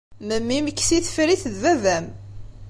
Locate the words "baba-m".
1.63-2.05